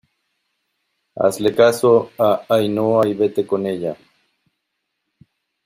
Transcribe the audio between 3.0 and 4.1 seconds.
y vete con ella